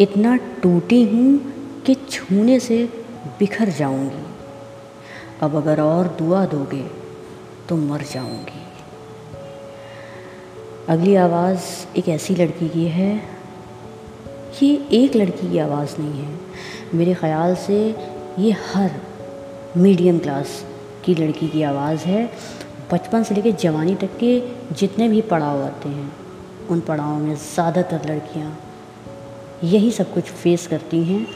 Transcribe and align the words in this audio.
इतना 0.00 0.36
टूटी 0.62 1.02
हूँ 1.04 1.38
कि 1.86 1.94
छूने 2.10 2.58
से 2.60 2.84
बिखर 3.38 3.68
जाऊँगी। 3.68 4.24
अब 5.42 5.54
अगर 5.56 5.80
और 5.80 6.08
दुआ 6.18 6.44
दोगे 6.46 6.84
तो 7.68 7.76
मर 7.76 8.02
जाऊँगी। 8.12 8.62
अगली 10.88 11.14
आवाज़ 11.14 11.60
एक 11.98 12.08
ऐसी 12.08 12.34
लड़की 12.34 12.68
की 12.68 12.86
है। 12.88 13.14
ये 14.62 14.74
एक 14.92 15.16
लड़की 15.16 15.50
की 15.50 15.58
आवाज़ 15.58 15.96
नहीं 16.00 16.22
है। 16.22 16.38
मेरे 16.94 17.14
ख़्याल 17.14 17.54
से 17.56 17.78
ये 18.38 18.50
हर 18.66 18.90
मीडियम 19.76 20.18
क्लास 20.18 20.64
की 21.04 21.14
लड़की 21.14 21.48
की 21.48 21.62
आवाज़ 21.62 22.04
है। 22.04 22.26
बचपन 22.92 23.22
से 23.22 23.34
लेकर 23.34 23.56
जवानी 23.58 23.94
तक 23.94 24.16
के 24.20 24.38
जितने 24.74 25.08
भी 25.08 25.20
पड़ाव 25.22 25.62
आते 25.64 25.88
हैं, 25.88 26.12
उन 26.70 26.80
पड़ावों 26.80 27.18
में 27.18 27.34
ज़्यादातर 27.34 28.08
लड़कियाँ 28.10 28.56
यही 29.64 29.90
सब 29.90 30.14
कुछ 30.14 30.24
फेस 30.24 30.66
करती 30.66 31.04
हैं। 31.04 31.26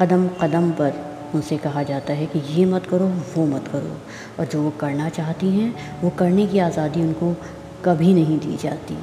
कदम 0.00 0.28
कदम 0.28 0.70
पर 0.70 0.92
उनसे 1.34 1.56
कहा 1.56 1.82
जाता 1.82 2.12
है 2.12 2.26
कि 2.26 2.38
ये 2.38 2.64
मत 2.64 2.86
करो, 2.86 3.06
वो 3.06 3.46
मत 3.46 3.68
करो। 3.68 3.98
और 4.40 4.46
जो 4.46 4.62
वो 4.62 4.70
करना 4.70 5.08
चाहती 5.08 5.48
हैं, 5.48 6.00
वो 6.02 6.10
करने 6.10 6.46
की 6.46 6.58
आज़ादी 6.58 7.02
उनको 7.02 7.36
कभी 7.84 8.14
नहीं 8.14 8.38
दी 8.38 8.56
जाती। 8.56 8.98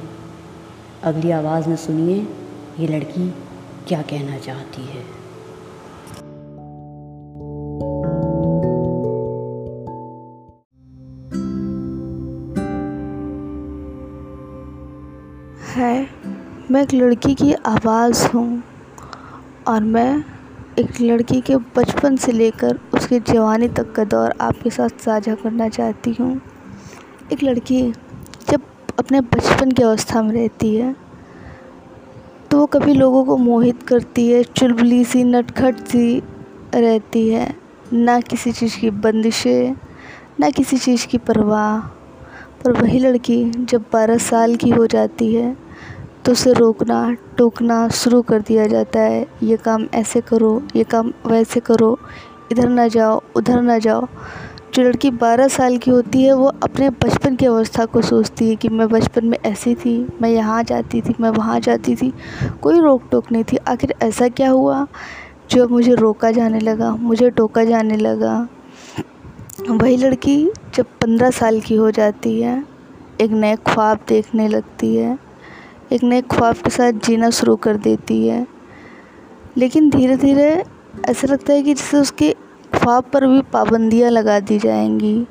अगली 1.02 1.30
आवाज़ 1.30 1.68
में 1.68 1.76
सुनिए, 1.76 2.28
ये 2.80 2.86
लड़की 2.86 3.34
क्या 3.88 4.02
कहना 4.02 4.38
चाहती 4.38 4.82
है? 4.82 5.26
है। 15.76 16.45
मैं 16.70 16.82
एक 16.82 16.92
लड़की 16.94 17.34
की 17.34 17.52
आवाज़ 17.66 18.24
हूँ 18.26 18.62
और 19.68 19.80
मैं 19.80 20.24
एक 20.78 21.00
लड़की 21.00 21.40
के 21.40 21.56
बचपन 21.76 22.16
से 22.16 22.32
लेकर 22.32 22.78
उसके 22.94 23.18
जवानी 23.20 23.68
तक 23.68 23.92
का 23.92 24.04
दौर 24.04 24.32
आपके 24.40 24.70
साथ 24.70 24.88
साझा 25.00 25.34
करना 25.34 25.68
चाहती 25.68 26.12
हूँ। 26.20 26.40
एक 27.32 27.42
लड़की 27.42 27.82
जब 28.50 28.62
अपने 28.98 29.20
बचपन 29.20 29.70
की 29.70 29.82
अवस्था 29.82 30.22
में 30.22 30.32
रहती 30.32 30.74
है 30.76 30.94
तो 32.50 32.58
वो 32.58 32.66
कभी 32.66 32.94
लोगों 32.94 33.24
को 33.24 33.36
मोहित 33.36 33.82
करती 33.82 34.26
है, 34.28 34.42
चुलबुली 34.42 35.04
सी, 35.04 35.22
नटखट 35.24 35.84
सी 35.86 36.22
रहती 36.74 37.28
है। 37.28 37.54
ना 37.92 38.18
किसी 38.20 38.52
चीज़ 38.52 38.78
की 38.80 38.90
बंदिशें, 38.90 39.76
ना 40.40 40.50
किसी 40.50 40.78
चीज़ 40.78 41.06
की 41.06 41.18
परवाह। 41.18 41.78
पर 42.64 42.72
वही 42.72 42.98
लड़की 42.98 43.44
जब 43.44 43.84
बारह 43.92 44.18
साल 44.18 44.56
की 44.56 44.70
हो 44.70 44.86
जाती 44.86 45.34
है 45.34 45.65
तो 46.26 46.32
उसे 46.32 46.52
रोकना, 46.52 47.16
टोकना 47.38 47.88
शुरू 47.88 48.22
कर 48.22 48.40
दिया 48.40 48.66
जाता 48.66 49.00
है। 49.00 49.26
ये 49.42 49.56
काम 49.56 49.86
ऐसे 49.94 50.20
करो, 50.20 50.62
ये 50.76 50.84
काम 50.84 51.12
वैसे 51.26 51.60
करो। 51.60 51.98
इधर 52.52 52.68
ना 52.68 52.88
जाओ, 52.88 53.22
उधर 53.36 53.62
ना 53.62 53.78
जाओ। 53.78 54.06
जो 54.74 54.82
लड़की 54.82 55.10
बारह 55.10 55.48
साल 55.48 55.78
की 55.78 55.90
होती 55.90 56.22
है, 56.22 56.32
वो 56.32 56.46
अपने 56.46 56.90
बचपन 56.90 57.36
की 57.36 57.46
अवस्था 57.46 57.84
को 57.84 58.02
सोचती 58.02 58.48
है 58.48 58.56
कि 58.56 58.68
मैं 58.68 58.88
बचपन 58.88 59.26
में 59.26 59.38
ऐसी 59.46 59.74
थी, 59.74 60.08
मैं 60.22 60.30
यहाँ 60.30 60.64
जाती 60.64 61.00
थी, 61.00 61.14
मैं 61.20 61.30
वहाँ 61.30 61.60
जाती 61.60 61.96
थी। 61.96 62.12
कोई 62.62 62.80
रोक 62.80 63.02
टोक 63.10 63.32
नहीं 63.32 63.44
थी। 63.44 63.56
आखिर 63.56 63.94
ऐसा 64.02 64.28
क्या 64.28 64.50
हुआ? 64.50 64.86
जो 65.50 65.68
मुझे 65.68 65.94
रोका 65.94 66.30
जाने 66.30 66.60
लगा, 66.60 66.96
मुझे 66.96 67.30
टोका 67.30 67.64
जाने 67.64 67.96
लगा। 67.96 68.48
वही 69.70 69.96
लड़की 69.96 70.50
जब 70.74 70.84
पंद्रह 70.84 71.30
साल 71.30 71.60
की 71.60 71.74
हो 71.74 71.90
जाती 71.90 72.40
है, 72.40 72.64
एक 73.20 73.30
नए 73.30 73.56
ख्वाब 73.56 73.98
देखने 74.08 74.48
लगती 74.48 74.96
है। 74.96 75.25
एक 75.92 76.02
नए 76.04 76.22
ख्वाब 76.22 76.56
के 76.56 76.70
साथ 76.70 76.92
जीना 76.92 77.30
शुरू 77.30 77.56
कर 77.56 77.76
देती 77.76 78.26
है। 78.28 78.46
लेकिन 79.56 79.90
धीरे 79.90 80.16
धीरे 80.16 80.64
ऐसा 81.08 81.26
लगता 81.26 81.52
है 81.52 81.62
कि 81.62 81.74
जैसे 81.74 81.96
उसके 81.96 82.34
ख्वाब 82.74 83.04
पर 83.04 83.26
भी 83.26 83.42
पाबंदियाँ 83.42 84.10
लगा 84.10 84.40
दी 84.40 84.58
जाएँगी। 84.58 85.26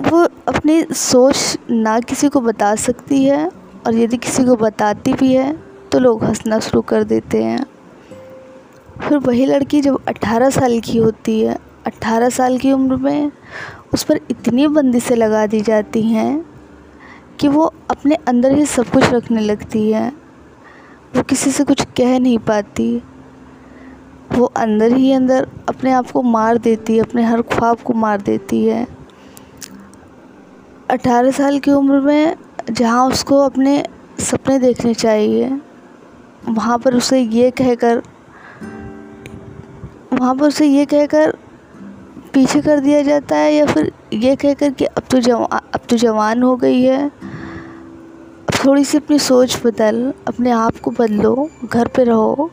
वो 0.00 0.22
अपनी 0.48 0.82
सोच 0.92 1.58
ना 1.70 1.98
किसी 2.00 2.28
को 2.28 2.40
बता 2.40 2.74
सकती 2.74 3.24
है 3.24 3.50
और 3.86 3.94
यदि 3.94 4.16
किसी 4.16 4.44
को 4.44 4.56
बताती 4.56 5.12
भी 5.12 5.34
है 5.34 5.52
तो 5.92 5.98
लोग 5.98 6.24
हंसना 6.24 6.58
शुरू 6.58 6.80
कर 6.80 7.04
देते 7.04 7.42
हैं। 7.42 7.64
फिर 9.00 9.18
वही 9.18 9.46
लड़की 9.46 9.80
जब 9.80 9.98
18 10.08 10.50
साल 10.50 10.80
की 10.80 10.98
होती 10.98 11.40
है 11.40 11.58
18 11.86 12.28
साल 12.28 12.58
की 12.58 12.72
उम्र 12.72 12.96
में 12.96 13.30
उस 13.94 14.02
पर 14.02 14.20
इतनी 14.30 14.66
बंदिशें 14.66 15.16
लगा 15.16 15.46
दी 15.46 15.60
जाती 15.60 16.02
हैं 16.02 16.44
कि 17.40 17.48
वो 17.48 17.64
अपने 17.90 18.14
अंदर 18.28 18.52
ही 18.52 18.64
सब 18.66 18.90
कुछ 18.90 19.04
रखने 19.04 19.40
लगती 19.40 19.90
है। 19.90 20.08
वो 21.16 21.22
किसी 21.22 21.50
से 21.50 21.64
कुछ 21.64 21.82
कह 21.96 22.18
नहीं 22.18 22.38
पाती। 22.38 23.02
वो 24.32 24.44
अंदर 24.44 24.92
ही 24.92 25.12
अंदर 25.12 25.48
अपने 25.68 25.92
आप 25.92 26.10
को 26.10 26.22
मार 26.22 26.58
देती 26.58 26.96
है, 26.96 27.00
अपने 27.00 27.22
हर 27.22 27.42
ख्वाब 27.42 27.78
को 27.78 27.92
मार 27.94 28.20
देती 28.20 28.64
है। 28.64 28.86
अठारह 30.90 31.30
साल 31.30 31.58
की 31.58 31.70
उम्र 31.70 32.00
में 32.00 32.36
जहाँ 32.70 33.06
उसको 33.06 33.40
अपने 33.40 33.82
सपने 34.20 34.58
देखने 34.58 34.94
चाहिए, 34.94 35.60
वहाँ 36.48 36.78
पर 36.78 36.94
उसे 36.94 37.20
ये 37.20 37.50
कहकर, 37.50 38.02
वहाँ 40.12 40.34
पर 40.34 40.46
उसे 40.46 40.66
ये 40.66 40.84
कहकर 40.84 41.36
पीछे 42.34 42.60
कर 42.60 42.80
दिया 42.80 43.02
जाता 43.02 43.36
है 43.36 43.54
या 43.54 43.66
फिर 43.66 43.92
ये 44.12 44.36
कहकर 44.36 44.70
कि 44.70 44.84
अब 44.84 45.02
तो 45.10 45.18
जवा, 45.18 45.44
अब 45.44 45.80
तो 45.90 45.96
जवान 45.96 46.42
हो 46.42 46.56
गई 46.56 46.82
है। 46.82 47.10
थोड़ी 48.68 48.84
सी 48.84 48.96
अपनी 48.98 49.18
सोच 49.18 49.60
बदल, 49.64 50.12
अपने 50.28 50.50
आप 50.50 50.78
को 50.78 50.90
बदलो, 50.90 51.48
घर 51.64 51.88
पे 51.88 52.04
रहो, 52.04 52.50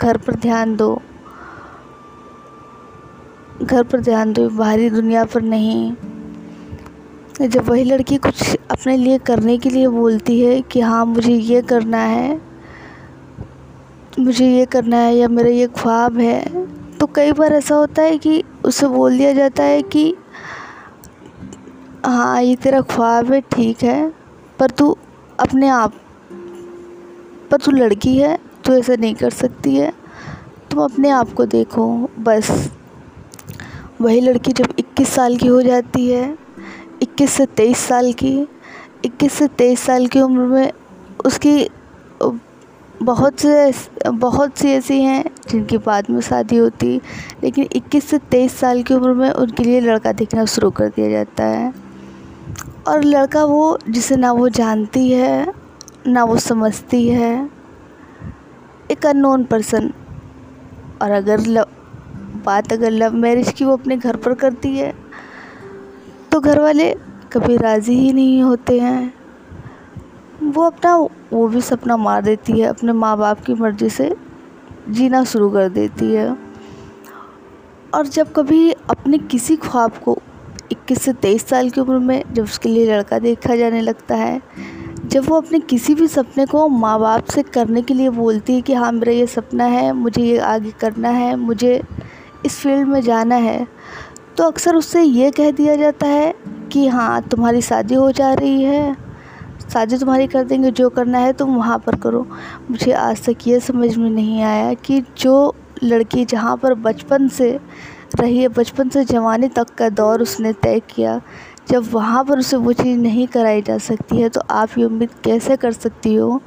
घर 0.00 0.16
पर 0.16 0.34
ध्यान 0.34 0.74
दो। 0.76 0.94
घर 3.62 3.82
पर 3.82 4.00
ध्यान 4.00 4.32
दो, 4.32 4.48
बाहरी 4.50 4.88
दुनिया 4.90 5.24
पर 5.24 5.42
नहीं। 5.42 5.92
जब 7.40 7.68
वही 7.68 7.84
लड़की 7.84 8.16
कुछ 8.18 8.56
अपने 8.70 8.96
लिए 8.96 9.18
करने 9.18 9.56
के 9.58 9.70
लिए 9.70 9.88
बोलती 9.88 10.40
है 10.40 10.60
कि 10.62 10.80
हाँ 10.80 11.04
मुझे 11.06 11.32
ये 11.32 11.60
करना 11.62 11.98
है, 11.98 12.40
मुझे 14.18 14.46
ये 14.46 14.64
करना 14.66 14.96
है 14.96 15.14
या 15.16 15.28
मेरा 15.28 15.50
ये 15.50 15.66
ख्वाब 15.76 16.18
है 16.18 16.64
तो 16.98 17.06
कई 17.06 17.32
बार 17.32 17.52
ऐसा 17.54 17.74
होता 17.74 18.02
है 18.02 18.16
कि 18.18 18.42
उसे 18.64 18.86
बोल 18.88 19.18
दिया 19.18 19.32
जाता 19.32 19.62
है 19.64 19.82
कि 19.84 20.14
हाँ 22.06 22.42
ये 22.42 22.56
तेरा 22.56 22.80
ख्वाब 22.90 23.32
है, 23.32 23.40
ठीक 23.52 23.82
है, 23.82 24.12
पर 24.58 24.70
तू 24.70 24.96
अपने 25.40 25.68
आप 25.68 25.94
पर 27.50 27.56
तू 27.56 27.70
लड़की 27.70 28.16
है, 28.18 28.38
तू 28.64 28.72
ऐसा 28.72 28.96
नहीं 28.96 29.14
कर 29.14 29.30
सकती 29.30 29.74
है। 29.76 29.92
तुम 30.70 30.82
अपने 30.84 31.08
आप 31.10 31.32
को 31.32 31.44
देखो, 31.46 31.86
बस। 32.18 32.70
वही 34.00 34.20
लड़की 34.20 34.52
जब 34.52 34.74
21 34.78 35.08
साल 35.08 35.36
की 35.36 35.46
हो 35.46 35.62
जाती 35.62 36.08
है 36.10 36.36
21 37.02 37.30
से 37.30 37.46
23 37.46 37.78
साल 37.78 38.12
की 38.12 38.48
21 39.04 39.32
से 39.32 39.48
23 39.48 39.80
साल 39.80 40.06
की 40.06 40.20
उम्र 40.20 40.40
में 40.40 40.72
उसकी 41.24 41.68
बहुत 43.02 43.40
से 43.40 43.72
बहुत 44.06 44.58
सी 44.58 44.68
ऐसी 44.68 45.00
हैं 45.02 45.24
जिनकी 45.50 45.78
बाद 45.78 46.06
में 46.10 46.20
शादी 46.20 46.56
होती, 46.56 47.00
लेकिन 47.44 47.68
21 47.72 48.04
से 48.04 48.18
23 48.30 48.58
साल 48.60 48.82
की 48.82 48.94
उम्र 48.94 49.12
में 49.12 49.30
उनके 49.30 49.64
लिए 49.64 49.80
लड़का 49.80 50.12
देखना 50.12 50.44
शुरू 50.44 50.70
कर 50.70 50.88
दिया 50.88 51.10
जाता 51.10 51.44
है। 51.44 51.72
और 52.88 53.04
लड़का 53.04 53.44
वो, 53.44 53.78
जिसे 53.88 54.16
ना 54.16 54.32
वो 54.32 54.48
जानती 54.48 55.10
है, 55.10 55.52
ना 56.06 56.24
वो 56.24 56.36
समझती 56.38 57.08
है, 57.08 57.48
एक 58.90 59.06
अननोन 59.06 59.44
पर्सन 59.44 59.92
और 61.02 61.10
अगर 61.10 61.40
लव 61.40 61.66
बात 62.44 62.72
अगर 62.72 62.90
लव 62.90 63.14
मैरिज 63.14 63.52
की 63.52 63.64
वो 63.64 63.72
अपने 63.72 63.96
घर 63.96 64.16
पर 64.16 64.34
करती 64.34 64.76
है 64.76 64.92
तो 66.32 66.40
घर 66.40 66.60
वाले 66.60 66.92
कभी 67.32 67.56
राज़ी 67.56 67.94
ही 67.94 68.12
नहीं 68.12 68.42
होते 68.42 68.78
हैं। 68.80 69.12
वो 70.44 70.62
अपना, 70.62 70.96
वो 70.96 71.46
भी 71.48 71.60
सपना 71.60 71.96
मार 71.96 72.22
देती 72.22 72.52
है, 72.52 72.66
अपने 72.66 72.92
माँ 72.92 73.16
बाप 73.18 73.40
की 73.40 73.54
मर्ज़ी 73.54 73.88
से 73.90 74.14
जीना 74.88 75.22
शुरू 75.24 75.50
कर 75.50 75.68
देती 75.68 76.12
है। 76.14 76.36
और 77.94 78.06
जब 78.06 78.32
कभी 78.32 78.70
अपने 78.72 79.18
किसी 79.18 79.56
ख्वाब 79.56 79.98
को 80.04 80.18
इक्कीस 80.90 81.04
से 81.04 81.12
तेईस 81.12 81.46
साल 81.48 81.68
की 81.70 81.80
उम्र 81.80 81.98
में 81.98 82.22
जब 82.34 82.44
उसके 82.44 82.68
लिए 82.68 82.86
लड़का 82.86 83.18
देखा 83.18 83.56
जाने 83.56 83.80
लगता 83.80 84.14
है, 84.14 84.40
जब 85.06 85.28
वो 85.28 85.36
अपने 85.36 85.58
किसी 85.60 85.94
भी 85.94 86.06
सपने 86.08 86.46
को 86.46 86.66
माँ 86.68 86.98
बाप 87.00 87.24
से 87.24 87.42
करने 87.44 87.82
के 87.82 87.94
लिए 87.94 88.10
बोलती 88.10 88.54
है 88.54 88.60
कि 88.60 88.74
हाँ 88.74 88.90
मेरा 88.92 89.12
ये 89.12 89.26
सपना 89.26 89.64
है, 89.64 89.92
मुझे 89.92 90.22
ये 90.22 90.38
आगे 90.38 90.70
करना 90.80 91.08
है, 91.08 91.36
मुझे 91.36 91.80
इस 92.46 92.58
फ़ील्ड 92.58 92.88
में 92.88 93.00
जाना 93.00 93.34
है 93.36 93.66
तो 94.36 94.44
अक्सर 94.44 94.76
उससे 94.76 95.02
ये 95.02 95.30
कह 95.30 95.50
दिया 95.52 95.76
जाता 95.76 96.06
है 96.06 96.34
कि 96.72 96.86
हाँ 96.88 97.22
तुम्हारी 97.22 97.62
शादी 97.62 97.94
हो 97.94 98.10
जा 98.12 98.32
रही 98.34 98.62
है, 98.62 98.96
शादी 99.72 99.98
तुम्हारी 99.98 100.26
कर 100.26 100.44
देंगे, 100.44 100.70
जो 100.70 100.88
करना 100.90 101.18
है 101.18 101.32
तुम 101.32 101.56
वहाँ 101.56 101.78
पर 101.86 101.96
करो। 101.98 102.26
मुझे 102.70 102.92
आज 102.94 103.24
तक 103.26 103.48
ये 103.48 103.60
समझ 103.60 103.96
में 103.96 104.10
नहीं 104.10 104.42
आया 104.42 104.74
कि 104.76 105.02
जो 105.18 105.54
लड़की 105.84 106.24
जहाँ 106.26 106.56
पर 106.56 106.74
बचपन 106.80 107.28
से 107.28 107.58
रही 108.14 108.38
है। 108.38 108.48
बचपन 108.48 108.88
से 108.88 109.04
जवानी 109.04 109.48
तक 109.48 109.74
का 109.74 109.88
दौर 109.88 110.22
उसने 110.22 110.52
तय 110.52 110.80
किया। 110.90 111.20
जब 111.68 111.88
वहाँ 111.92 112.24
पर 112.24 112.38
उसे 112.38 112.56
वो 112.56 112.72
चीज़ 112.72 112.98
नहीं 112.98 113.26
कराई 113.26 113.62
जा 113.62 113.78
सकती 113.78 114.16
है 114.16 114.28
तो 114.28 114.40
आप 114.50 114.78
ये 114.78 114.84
उम्मीद 114.84 115.10
कैसे 115.24 115.56
कर 115.56 115.72
सकती 115.72 116.14
हो? 116.14 116.40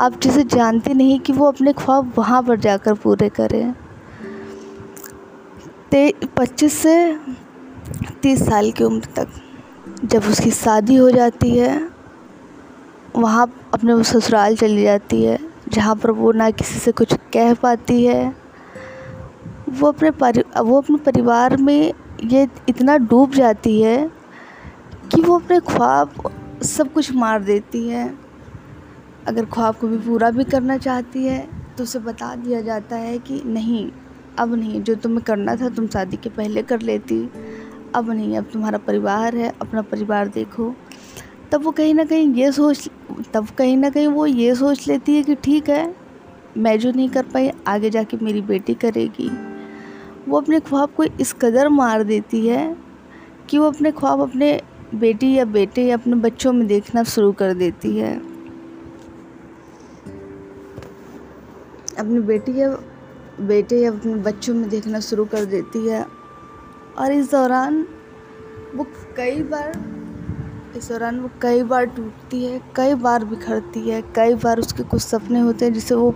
आप 0.00 0.20
जिसे 0.20 0.44
जानते 0.44 0.94
नहीं 0.94 1.18
कि 1.20 1.32
वो 1.32 1.46
अपने 1.46 1.72
ख्वाब 1.72 2.12
वहाँ 2.18 2.42
पर 2.42 2.60
जाकर 2.60 2.94
पूरे 2.94 3.28
करें। 3.28 3.74
ते, 5.90 6.12
पच्चीस 6.36 6.72
से 6.72 7.18
तीस 8.22 8.46
साल 8.46 8.70
की 8.72 8.84
उम्र 8.84 9.08
तक, 9.16 9.28
जब 10.04 10.24
उसकी 10.24 10.50
शादी 10.50 10.96
हो 10.96 11.10
जाती 11.10 11.56
है, 11.58 11.88
वहाँ 13.16 13.46
अपने 13.74 14.02
ससुराल 14.04 14.56
चली 14.56 14.82
जाती 14.82 15.22
है, 15.24 15.38
जहाँ 15.68 15.94
पर 15.96 16.10
वो 16.10 16.32
ना 16.32 16.50
किसी 16.50 16.78
से 16.78 16.92
कुछ 16.92 17.14
कह 17.32 17.54
पाती 17.54 18.04
है 18.04 18.45
वो 19.68 19.88
अपने 19.88 20.10
परि, 20.10 20.42
वो 20.58 20.80
अपने 20.80 20.96
परिवार 20.96 21.56
में 21.56 21.92
ये 22.24 22.46
इतना 22.68 22.96
डूब 22.98 23.32
जाती 23.32 23.80
है 23.82 23.98
कि 25.12 25.20
वो 25.22 25.38
अपने 25.38 25.60
ख्वाब 25.60 26.12
सब 26.64 26.92
कुछ 26.92 27.12
मार 27.14 27.42
देती 27.42 27.88
है। 27.88 28.12
अगर 29.26 29.44
ख्वाब 29.44 29.74
को 29.74 29.88
भी 29.88 29.98
पूरा 29.98 30.30
भी 30.30 30.44
करना 30.44 30.76
चाहती 30.78 31.24
है 31.26 31.46
तो 31.76 31.84
उसे 31.84 31.98
बता 31.98 32.34
दिया 32.34 32.60
जाता 32.60 32.96
है 32.96 33.18
कि 33.18 33.40
नहीं, 33.46 33.90
अब 34.38 34.54
नहीं, 34.54 34.82
जो 34.82 34.94
तुम्हें 34.94 35.22
करना 35.22 35.56
था, 35.56 35.68
तुम 35.68 35.86
शादी 35.86 36.16
के 36.16 36.28
पहले 36.28 36.62
कर 36.62 36.80
लेती। 36.80 37.18
अब 37.94 38.10
नहीं, 38.10 38.36
अब 38.38 38.44
तुम्हारा 38.52 38.78
परिवार 38.78 39.36
है, 39.36 39.52
अपना 39.60 39.82
परिवार 39.82 40.28
देखो। 40.28 40.74
तब 41.52 41.64
वो 41.64 41.70
कहीं 41.70 41.94
ना 41.94 42.04
कहीं 42.04 42.32
ये 42.34 42.52
सोच, 42.52 42.88
तब 43.34 43.48
कहीं 43.48 43.76
ना 43.76 43.90
कहीं 43.90 44.08
वो 44.08 44.26
ये 44.26 44.54
सोच 44.54 44.86
लेती 44.88 45.16
है 45.16 45.22
कि 45.22 45.34
ठीक 45.34 45.68
है, 45.68 45.94
मैं 46.56 46.78
जो 46.78 46.92
नहीं 46.92 47.08
कर 47.08 47.22
पाई, 47.24 47.50
आगे 47.66 47.90
जाके 47.90 48.16
मेरी 48.16 48.40
बेटी 48.42 48.74
करेगी। 48.74 49.30
वो 50.28 50.40
अपने 50.40 50.60
ख्वाब 50.60 50.90
को 50.96 51.04
इस 51.04 51.32
कदर 51.32 51.68
मार 51.68 52.02
देती 52.02 52.46
है 52.46 52.76
कि 53.48 53.58
वो 53.58 53.66
अपने 53.66 53.90
ख्वाब 53.90 54.20
अपने 54.20 54.62
बेटी 54.94 55.34
या 55.34 55.44
बेटे 55.44 55.84
या 55.86 55.96
अपने 55.96 56.14
बच्चों 56.14 56.52
में 56.52 56.66
देखना 56.66 57.02
शुरू 57.02 57.32
कर 57.32 57.54
देती 57.54 57.96
है। 57.98 58.16
अपनी 61.98 62.18
बेटी 62.18 62.60
या 62.60 62.68
बेटे 63.40 63.80
या 63.80 63.90
अपने 63.90 64.14
बच्चों 64.14 64.54
में 64.54 64.68
देखना 64.68 65.00
शुरू 65.00 65.24
कर 65.24 65.44
देती 65.44 65.88
है। 65.88 66.06
और 66.98 67.12
इस 67.12 67.30
दौरान 67.30 67.86
वो 68.74 68.86
कई 69.16 69.42
बार, 69.42 69.72
इस 70.76 70.88
दौरान 70.88 71.20
वो 71.20 71.30
कई 71.42 71.62
बार 71.62 71.84
टूटती 71.86 72.44
है, 72.44 72.60
कई 72.76 72.94
बार 72.94 73.24
बिखरती 73.24 73.90
है, 73.90 74.02
कई 74.02 74.34
बार 74.34 74.58
उसके 74.58 74.82
कुछ 74.82 75.02
सपने 75.02 75.40
होते 75.40 75.64
हैं 75.64 75.72
जिसे 75.72 75.94
वो 75.94 76.10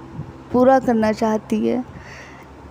पूरा 0.53 0.79
करना 0.79 1.12
चाहती 1.12 1.67
है। 1.69 1.85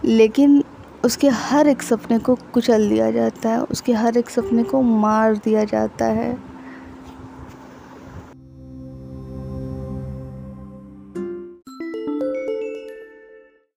लेकिन 0.06 0.64
उसके 1.06 1.28
हर 1.30 1.68
एक 1.68 1.82
सपने 1.82 2.20
को 2.20 2.36
कुचल 2.36 2.90
दिया 2.90 3.12
जाता 3.12 3.50
है, 3.50 3.62
उसके 3.62 3.94
हर 3.94 4.18
एक 4.18 4.30
सपने 4.30 4.64
को 4.64 4.82
मार 4.82 5.36
दिया 5.36 5.64
जाता 5.64 6.06
है। 6.06 6.49